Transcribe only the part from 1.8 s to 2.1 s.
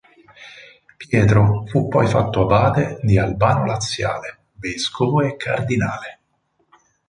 poi